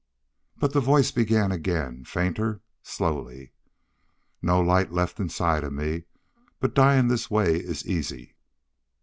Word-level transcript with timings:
But 0.57 0.73
the 0.73 0.79
voice 0.79 1.11
began 1.11 1.51
again, 1.51 2.05
fainter, 2.05 2.61
slowly. 2.81 3.51
"No 4.41 4.59
light 4.59 4.91
left 4.91 5.19
inside 5.19 5.63
of 5.63 5.73
me, 5.73 6.05
but 6.59 6.73
dyin' 6.73 7.07
this 7.07 7.29
way 7.29 7.57
is 7.57 7.85
easy. 7.85 8.33